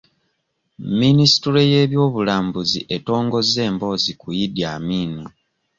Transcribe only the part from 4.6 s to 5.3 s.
Amin.